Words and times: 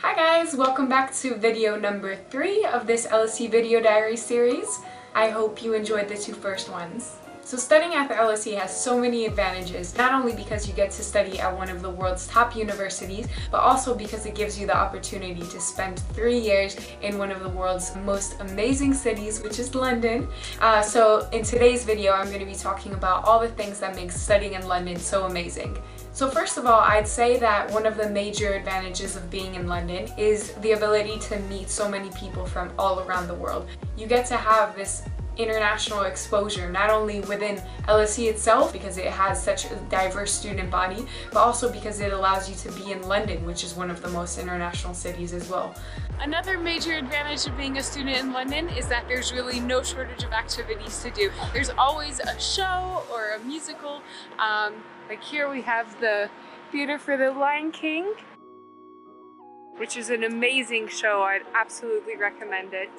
Hi 0.00 0.14
guys, 0.14 0.54
welcome 0.54 0.88
back 0.88 1.12
to 1.16 1.34
video 1.34 1.74
number 1.74 2.14
three 2.14 2.64
of 2.64 2.86
this 2.86 3.04
LSE 3.08 3.50
video 3.50 3.80
diary 3.80 4.16
series. 4.16 4.78
I 5.12 5.30
hope 5.30 5.60
you 5.60 5.74
enjoyed 5.74 6.06
the 6.06 6.16
two 6.16 6.34
first 6.34 6.70
ones. 6.70 7.16
So 7.48 7.56
studying 7.56 7.94
at 7.94 8.10
the 8.10 8.14
LSE 8.14 8.58
has 8.58 8.78
so 8.78 9.00
many 9.00 9.24
advantages, 9.24 9.96
not 9.96 10.12
only 10.12 10.34
because 10.34 10.68
you 10.68 10.74
get 10.74 10.90
to 10.90 11.02
study 11.02 11.40
at 11.40 11.56
one 11.56 11.70
of 11.70 11.80
the 11.80 11.88
world's 11.88 12.26
top 12.26 12.54
universities, 12.54 13.26
but 13.50 13.60
also 13.60 13.94
because 13.94 14.26
it 14.26 14.34
gives 14.34 14.60
you 14.60 14.66
the 14.66 14.76
opportunity 14.76 15.40
to 15.40 15.58
spend 15.58 15.98
three 16.12 16.38
years 16.38 16.76
in 17.00 17.16
one 17.16 17.30
of 17.30 17.42
the 17.42 17.48
world's 17.48 17.96
most 18.04 18.38
amazing 18.40 18.92
cities, 18.92 19.42
which 19.42 19.58
is 19.58 19.74
London. 19.74 20.28
Uh, 20.60 20.82
so 20.82 21.26
in 21.32 21.42
today's 21.42 21.84
video, 21.84 22.12
I'm 22.12 22.26
going 22.26 22.40
to 22.40 22.44
be 22.44 22.54
talking 22.54 22.92
about 22.92 23.24
all 23.24 23.40
the 23.40 23.48
things 23.48 23.80
that 23.80 23.96
make 23.96 24.12
studying 24.12 24.52
in 24.52 24.68
London 24.68 24.98
so 24.98 25.24
amazing. 25.24 25.78
So 26.12 26.28
first 26.28 26.58
of 26.58 26.66
all, 26.66 26.80
I'd 26.80 27.08
say 27.08 27.38
that 27.38 27.70
one 27.70 27.86
of 27.86 27.96
the 27.96 28.10
major 28.10 28.52
advantages 28.52 29.16
of 29.16 29.30
being 29.30 29.54
in 29.54 29.66
London 29.66 30.06
is 30.18 30.52
the 30.56 30.72
ability 30.72 31.18
to 31.20 31.38
meet 31.48 31.70
so 31.70 31.88
many 31.88 32.10
people 32.10 32.44
from 32.44 32.70
all 32.78 33.00
around 33.00 33.26
the 33.26 33.34
world. 33.34 33.66
You 33.96 34.06
get 34.06 34.26
to 34.26 34.36
have 34.36 34.76
this 34.76 35.02
international 35.38 36.02
exposure, 36.02 36.68
not 36.68 36.90
only 36.90 37.20
within 37.20 37.62
LSE 37.86 38.28
itself 38.28 38.72
because 38.72 38.98
it 38.98 39.06
has 39.06 39.42
such 39.42 39.70
a 39.70 39.76
diverse 39.88 40.32
student 40.32 40.70
body, 40.70 41.06
but 41.32 41.38
also 41.38 41.72
because 41.72 42.00
it 42.00 42.12
allows 42.12 42.50
you 42.50 42.56
to 42.56 42.76
be 42.78 42.90
in 42.90 43.00
London, 43.02 43.46
which 43.46 43.62
is 43.62 43.74
one 43.74 43.90
of 43.90 44.02
the 44.02 44.08
most 44.08 44.38
international 44.38 44.92
cities 44.92 45.32
as 45.32 45.48
well. 45.48 45.74
Another 46.20 46.58
major 46.58 46.94
advantage 46.94 47.46
of 47.46 47.56
being 47.56 47.78
a 47.78 47.82
student 47.82 48.16
in 48.16 48.32
London 48.32 48.68
is 48.70 48.88
that 48.88 49.06
there's 49.06 49.32
really 49.32 49.60
no 49.60 49.82
shortage 49.84 50.24
of 50.24 50.32
activities 50.32 51.00
to 51.04 51.10
do. 51.10 51.30
There's 51.52 51.70
always 51.70 52.18
a 52.18 52.38
show 52.40 53.04
or 53.12 53.36
a 53.36 53.38
musical. 53.44 54.02
Um, 54.40 54.74
like 55.08 55.22
here 55.22 55.48
we 55.48 55.62
have 55.62 56.00
the 56.00 56.28
Theatre 56.72 56.98
for 56.98 57.16
the 57.16 57.30
Lion 57.30 57.70
King, 57.70 58.12
which 59.76 59.96
is 59.96 60.10
an 60.10 60.24
amazing 60.24 60.88
show. 60.88 61.22
I'd 61.22 61.42
absolutely 61.54 62.16
recommend 62.16 62.74
it. 62.74 62.90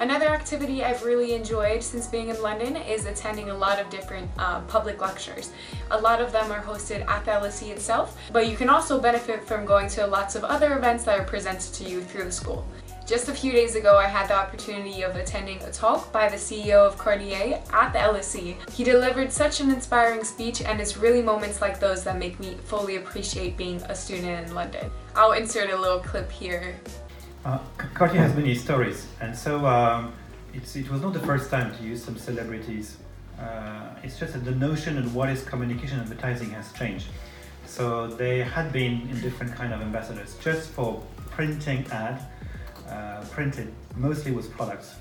Another 0.00 0.26
activity 0.26 0.84
I've 0.84 1.02
really 1.02 1.34
enjoyed 1.34 1.82
since 1.82 2.06
being 2.06 2.28
in 2.28 2.40
London 2.40 2.76
is 2.76 3.06
attending 3.06 3.50
a 3.50 3.54
lot 3.54 3.80
of 3.80 3.90
different 3.90 4.30
uh, 4.38 4.60
public 4.62 5.00
lectures. 5.00 5.50
A 5.90 6.00
lot 6.00 6.20
of 6.20 6.30
them 6.30 6.52
are 6.52 6.62
hosted 6.62 7.04
at 7.08 7.24
the 7.24 7.32
LSE 7.32 7.70
itself, 7.70 8.16
but 8.32 8.48
you 8.48 8.56
can 8.56 8.68
also 8.68 9.00
benefit 9.00 9.44
from 9.44 9.64
going 9.64 9.88
to 9.88 10.06
lots 10.06 10.36
of 10.36 10.44
other 10.44 10.78
events 10.78 11.02
that 11.02 11.18
are 11.18 11.24
presented 11.24 11.74
to 11.74 11.84
you 11.84 12.00
through 12.00 12.24
the 12.24 12.32
school. 12.32 12.64
Just 13.06 13.28
a 13.28 13.34
few 13.34 13.50
days 13.50 13.74
ago, 13.74 13.96
I 13.96 14.06
had 14.06 14.28
the 14.28 14.36
opportunity 14.36 15.02
of 15.02 15.16
attending 15.16 15.60
a 15.62 15.72
talk 15.72 16.12
by 16.12 16.28
the 16.28 16.36
CEO 16.36 16.86
of 16.86 16.96
Cartier 16.96 17.60
at 17.72 17.92
the 17.92 17.98
LSE. 17.98 18.70
He 18.70 18.84
delivered 18.84 19.32
such 19.32 19.60
an 19.60 19.70
inspiring 19.70 20.22
speech 20.22 20.60
and 20.60 20.80
it's 20.80 20.96
really 20.96 21.22
moments 21.22 21.60
like 21.60 21.80
those 21.80 22.04
that 22.04 22.18
make 22.18 22.38
me 22.38 22.56
fully 22.66 22.96
appreciate 22.96 23.56
being 23.56 23.82
a 23.88 23.96
student 23.96 24.46
in 24.46 24.54
London. 24.54 24.90
I'll 25.16 25.32
insert 25.32 25.70
a 25.70 25.76
little 25.76 26.00
clip 26.00 26.30
here 26.30 26.76
uh, 27.44 27.58
Cartier 27.94 28.20
has 28.20 28.34
many 28.34 28.54
stories, 28.54 29.06
and 29.20 29.36
so 29.36 29.64
um, 29.66 30.12
it 30.54 30.90
was 30.90 31.00
not 31.00 31.12
the 31.12 31.20
first 31.20 31.50
time 31.50 31.74
to 31.76 31.82
use 31.82 32.02
some 32.02 32.16
celebrities. 32.16 32.96
Uh, 33.38 33.94
it's 34.02 34.18
just 34.18 34.32
that 34.32 34.44
the 34.44 34.54
notion 34.54 34.98
and 34.98 35.14
what 35.14 35.28
is 35.28 35.44
communication 35.44 36.00
advertising 36.00 36.50
has 36.50 36.72
changed. 36.72 37.06
So 37.66 38.06
they 38.08 38.38
had 38.38 38.72
been 38.72 39.08
in 39.10 39.20
different 39.20 39.54
kind 39.54 39.72
of 39.72 39.80
ambassadors 39.80 40.36
just 40.40 40.70
for 40.70 41.02
printing 41.30 41.86
ad, 41.92 42.20
uh, 42.88 43.24
printed 43.30 43.72
mostly 43.96 44.32
with 44.32 44.50
products. 44.50 44.94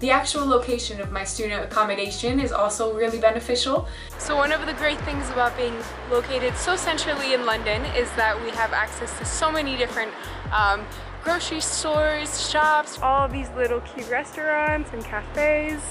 The 0.00 0.10
actual 0.12 0.46
location 0.46 1.00
of 1.00 1.10
my 1.10 1.24
student 1.24 1.64
accommodation 1.64 2.38
is 2.38 2.52
also 2.52 2.94
really 2.94 3.18
beneficial. 3.18 3.88
So 4.18 4.36
one 4.36 4.52
of 4.52 4.64
the 4.64 4.72
great 4.74 4.98
things 5.00 5.28
about 5.30 5.56
being 5.56 5.76
located 6.10 6.56
so 6.56 6.76
centrally 6.76 7.34
in 7.34 7.44
London 7.44 7.84
is 7.96 8.10
that 8.12 8.40
we 8.42 8.50
have 8.50 8.72
access 8.72 9.16
to 9.18 9.24
so 9.24 9.50
many 9.50 9.76
different 9.76 10.12
um, 10.52 10.86
grocery 11.28 11.60
stores, 11.60 12.48
shops, 12.48 12.98
all 13.02 13.28
these 13.28 13.50
little 13.50 13.80
cute 13.80 14.08
restaurants 14.08 14.90
and 14.94 15.04
cafes 15.04 15.82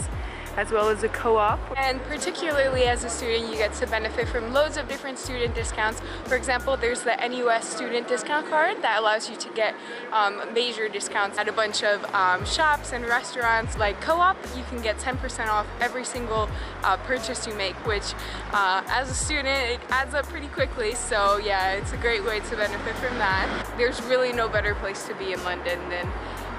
as 0.58 0.72
well 0.72 0.90
as 0.90 1.04
a 1.04 1.10
co-op. 1.10 1.60
And 1.78 2.02
particularly 2.04 2.84
as 2.84 3.04
a 3.04 3.10
student, 3.10 3.50
you 3.52 3.58
get 3.58 3.74
to 3.74 3.88
benefit 3.88 4.28
from 4.28 4.52
loads 4.52 4.76
of 4.76 4.88
different 4.90 5.20
student 5.20 5.54
discounts. 5.54 6.02
For 6.26 6.36
example, 6.36 6.76
there's 6.76 7.02
the 7.02 7.16
NUS 7.16 7.70
student 7.70 8.08
discount 8.08 8.48
card 8.50 8.82
that 8.82 9.00
allows 9.00 9.30
you 9.30 9.38
to 9.38 9.50
get 9.54 9.76
um, 10.12 10.42
major 10.54 10.90
discounts 10.90 11.38
at 11.38 11.48
a 11.48 11.52
bunch 11.52 11.84
of 11.84 12.04
um, 12.14 12.44
shops 12.44 12.92
and 12.92 13.06
restaurants. 13.06 13.78
Like 13.78 14.02
co-op, 14.02 14.36
you 14.58 14.64
can 14.64 14.82
get 14.82 14.98
10% 14.98 15.48
off 15.48 15.68
every 15.80 16.04
single 16.04 16.50
uh, 16.84 16.98
purchase 16.98 17.46
you 17.46 17.54
make, 17.54 17.76
which 17.86 18.14
uh, 18.52 18.82
as 18.88 19.12
a 19.12 19.14
student, 19.14 19.48
it 19.48 19.80
adds 19.90 20.16
up 20.16 20.26
pretty 20.26 20.48
quickly. 20.48 20.96
So 20.96 21.38
yeah, 21.38 21.74
it's 21.74 21.94
a 21.94 21.98
great 21.98 22.26
way 22.26 22.40
to 22.40 22.56
benefit 22.56 22.96
from 22.96 23.18
that. 23.20 23.48
There's 23.78 24.02
really 24.04 24.34
no 24.34 24.50
better 24.50 24.74
place 24.76 25.06
to 25.08 25.14
be 25.16 25.34
in 25.34 25.44
London 25.44 25.78
than 25.90 26.12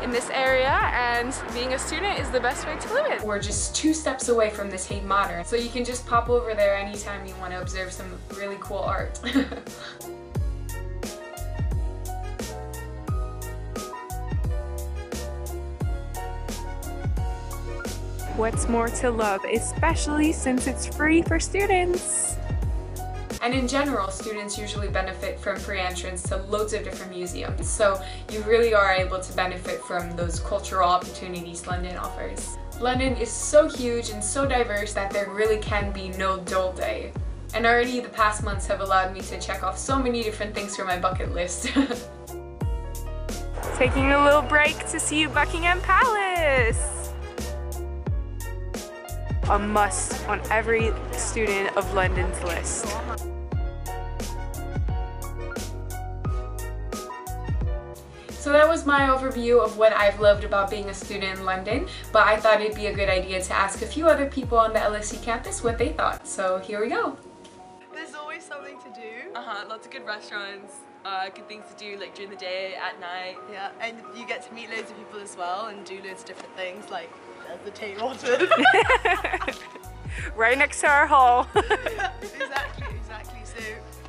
in 0.02 0.10
this 0.10 0.30
area 0.30 0.68
and 0.68 1.34
being 1.52 1.74
a 1.74 1.78
student 1.78 2.18
is 2.18 2.30
the 2.30 2.40
best 2.40 2.66
way 2.66 2.76
to 2.78 2.94
live 2.94 3.06
it. 3.06 3.22
We're 3.22 3.40
just 3.40 3.74
two 3.74 3.92
steps 3.92 4.28
away 4.28 4.50
from 4.50 4.70
the 4.70 4.78
Tate 4.78 5.04
Modern, 5.04 5.44
so 5.44 5.56
you 5.56 5.68
can 5.68 5.84
just 5.84 6.06
pop 6.06 6.28
over 6.28 6.54
there 6.54 6.76
anytime 6.76 7.26
you 7.26 7.34
want 7.36 7.52
to 7.52 7.60
observe 7.60 7.92
some 7.92 8.06
really 8.36 8.58
cool 8.60 8.78
art. 8.78 9.18
What's 18.36 18.68
more 18.68 18.88
to 18.88 19.10
love, 19.10 19.44
especially 19.52 20.30
since 20.32 20.68
it's 20.68 20.86
free 20.86 21.22
for 21.22 21.40
students? 21.40 22.36
And 23.40 23.54
in 23.54 23.68
general, 23.68 24.10
students 24.10 24.58
usually 24.58 24.88
benefit 24.88 25.38
from 25.38 25.58
free 25.58 25.80
entrance 25.80 26.22
to 26.24 26.38
loads 26.38 26.72
of 26.72 26.82
different 26.82 27.14
museums. 27.14 27.68
So 27.68 28.02
you 28.32 28.42
really 28.42 28.74
are 28.74 28.92
able 28.92 29.20
to 29.20 29.32
benefit 29.34 29.80
from 29.82 30.16
those 30.16 30.40
cultural 30.40 30.88
opportunities 30.88 31.66
London 31.66 31.96
offers. 31.96 32.56
London 32.80 33.16
is 33.16 33.30
so 33.30 33.68
huge 33.68 34.10
and 34.10 34.22
so 34.22 34.46
diverse 34.46 34.92
that 34.92 35.10
there 35.10 35.28
really 35.30 35.58
can 35.58 35.92
be 35.92 36.08
no 36.10 36.38
dull 36.40 36.72
day. 36.72 37.12
And 37.54 37.64
already 37.64 38.00
the 38.00 38.08
past 38.08 38.42
months 38.44 38.66
have 38.66 38.80
allowed 38.80 39.14
me 39.14 39.20
to 39.22 39.40
check 39.40 39.62
off 39.62 39.78
so 39.78 39.98
many 39.98 40.22
different 40.22 40.54
things 40.54 40.76
from 40.76 40.86
my 40.86 40.98
bucket 40.98 41.32
list. 41.32 41.72
Taking 43.76 44.12
a 44.12 44.24
little 44.24 44.42
break 44.42 44.76
to 44.88 44.98
see 45.00 45.26
Buckingham 45.26 45.80
Palace! 45.80 46.97
A 49.50 49.58
must 49.58 50.28
on 50.28 50.40
every 50.50 50.92
student 51.12 51.74
of 51.76 51.92
London's 51.94 52.42
list. 52.44 52.86
So 58.30 58.52
that 58.52 58.68
was 58.68 58.86
my 58.86 59.08
overview 59.08 59.62
of 59.62 59.76
what 59.76 59.92
I've 59.92 60.20
loved 60.20 60.44
about 60.44 60.70
being 60.70 60.88
a 60.88 60.94
student 60.94 61.38
in 61.38 61.44
London, 61.44 61.86
but 62.12 62.26
I 62.26 62.36
thought 62.36 62.60
it'd 62.62 62.76
be 62.76 62.86
a 62.86 62.94
good 62.94 63.08
idea 63.08 63.42
to 63.42 63.52
ask 63.52 63.82
a 63.82 63.86
few 63.86 64.06
other 64.06 64.26
people 64.26 64.56
on 64.56 64.72
the 64.72 64.78
LSE 64.78 65.22
campus 65.22 65.62
what 65.62 65.76
they 65.76 65.90
thought. 65.90 66.26
So 66.26 66.58
here 66.58 66.80
we 66.80 66.88
go. 66.88 67.16
There's 67.92 68.14
always 68.14 68.44
something 68.44 68.78
to 68.78 69.00
do. 69.00 69.34
Uh-huh, 69.34 69.66
lots 69.68 69.86
of 69.86 69.92
good 69.92 70.06
restaurants, 70.06 70.76
uh, 71.08 71.30
good 71.30 71.48
things 71.48 71.64
to 71.74 71.84
do 71.84 71.98
like 71.98 72.14
during 72.14 72.30
the 72.30 72.36
day, 72.36 72.74
at 72.74 73.00
night. 73.00 73.36
Yeah, 73.50 73.70
and 73.80 73.96
you 74.16 74.26
get 74.26 74.46
to 74.46 74.54
meet 74.54 74.70
loads 74.70 74.90
of 74.90 74.96
people 74.98 75.20
as 75.20 75.36
well 75.36 75.66
and 75.66 75.84
do 75.84 75.96
loads 76.02 76.20
of 76.22 76.26
different 76.26 76.54
things 76.56 76.90
like 76.90 77.10
there's 77.46 77.60
the 77.64 77.70
Tate 77.70 77.98
Modern. 77.98 78.48
right 80.36 80.58
next 80.58 80.80
to 80.80 80.88
our 80.88 81.06
hall. 81.06 81.48
exactly, 81.56 82.86
exactly. 82.96 83.40
So 83.44 83.62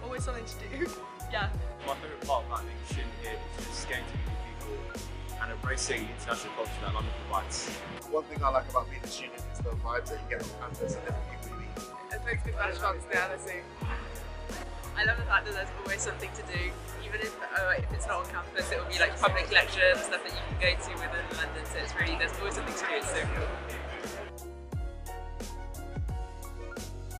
always 0.03 0.23
something 0.23 0.43
to 0.45 0.77
do. 0.77 0.91
Yeah. 1.31 1.49
My 1.87 1.95
favourite 1.95 2.27
part 2.27 2.45
about 2.45 2.63
being 2.63 2.75
a 2.83 2.87
student 2.87 3.13
here 3.21 3.39
is 3.59 3.65
just 3.65 3.87
getting 3.87 4.03
to 4.03 4.11
meet 4.11 4.27
people 4.59 5.01
and 5.41 5.51
embracing 5.51 6.07
international 6.19 6.53
culture 6.55 6.71
that 6.81 6.93
London 6.93 7.13
provides. 7.27 7.69
One 8.11 8.23
thing 8.25 8.43
I 8.43 8.49
like 8.49 8.69
about 8.69 8.89
being 8.89 9.03
a 9.03 9.07
student 9.07 9.41
is 9.53 9.59
the 9.59 9.69
vibes 9.69 10.09
that 10.09 10.19
you 10.19 10.37
get 10.37 10.43
on 10.43 10.49
campus 10.59 10.95
and 10.95 11.05
different 11.05 11.29
people 11.31 11.49
you 11.49 11.63
meet. 11.63 12.15
It 12.15 12.25
makes 12.25 12.43
good 12.43 12.55
restaurants 12.55 13.05
now, 13.13 13.27
I 13.31 14.08
love 15.05 15.17
the 15.17 15.23
fact 15.23 15.45
that 15.45 15.55
there's 15.55 15.69
always 15.83 16.01
something 16.01 16.29
to 16.33 16.43
do. 16.51 16.71
Even 17.05 17.21
if, 17.21 17.35
uh, 17.41 17.73
if 17.77 17.91
it's 17.93 18.07
not 18.07 18.25
on 18.25 18.29
campus, 18.31 18.71
it 18.71 18.77
will 18.79 18.91
be 18.91 18.99
like 18.99 19.19
public 19.19 19.51
lectures, 19.51 19.97
and 19.97 20.05
stuff 20.05 20.23
that 20.23 20.33
you 20.33 20.43
can 20.49 20.57
go 20.59 20.71
to 20.75 20.91
within 20.99 21.25
London. 21.37 21.63
So 21.65 21.79
it's 21.79 21.95
really, 21.95 22.17
there's 22.17 22.35
always 22.39 22.55
something 22.55 22.73
to 22.73 22.85
do. 22.85 22.95
It's 22.97 23.09
so 23.09 23.21
cool. 23.35 23.78